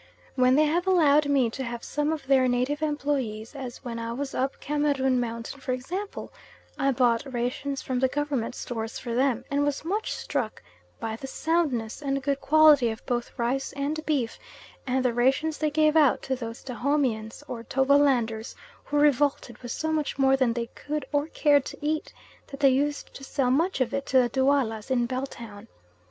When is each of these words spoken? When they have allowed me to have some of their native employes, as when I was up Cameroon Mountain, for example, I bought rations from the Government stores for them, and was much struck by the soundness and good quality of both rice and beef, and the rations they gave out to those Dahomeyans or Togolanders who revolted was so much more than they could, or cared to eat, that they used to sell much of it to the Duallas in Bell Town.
When 0.33 0.55
they 0.55 0.65
have 0.65 0.87
allowed 0.87 1.27
me 1.29 1.51
to 1.51 1.63
have 1.63 1.83
some 1.83 2.11
of 2.11 2.25
their 2.25 2.47
native 2.47 2.81
employes, 2.81 3.53
as 3.53 3.85
when 3.85 3.99
I 3.99 4.13
was 4.13 4.33
up 4.33 4.59
Cameroon 4.59 5.19
Mountain, 5.19 5.59
for 5.61 5.73
example, 5.73 6.33
I 6.75 6.91
bought 6.91 7.31
rations 7.31 7.83
from 7.83 7.99
the 7.99 8.07
Government 8.07 8.55
stores 8.55 8.97
for 8.97 9.13
them, 9.13 9.45
and 9.51 9.63
was 9.63 9.85
much 9.85 10.11
struck 10.11 10.63
by 10.99 11.17
the 11.17 11.27
soundness 11.27 12.01
and 12.01 12.23
good 12.23 12.41
quality 12.41 12.89
of 12.89 13.05
both 13.05 13.37
rice 13.37 13.73
and 13.73 14.03
beef, 14.07 14.39
and 14.87 15.05
the 15.05 15.13
rations 15.13 15.59
they 15.59 15.69
gave 15.69 15.95
out 15.95 16.23
to 16.23 16.35
those 16.35 16.63
Dahomeyans 16.63 17.43
or 17.47 17.63
Togolanders 17.63 18.55
who 18.85 18.97
revolted 18.97 19.59
was 19.61 19.71
so 19.71 19.91
much 19.91 20.17
more 20.17 20.35
than 20.35 20.53
they 20.53 20.65
could, 20.73 21.05
or 21.11 21.27
cared 21.27 21.63
to 21.65 21.77
eat, 21.79 22.11
that 22.47 22.59
they 22.59 22.69
used 22.71 23.13
to 23.13 23.23
sell 23.23 23.51
much 23.51 23.79
of 23.79 23.93
it 23.93 24.07
to 24.07 24.17
the 24.17 24.29
Duallas 24.29 24.89
in 24.89 25.05
Bell 25.05 25.27
Town. 25.27 25.67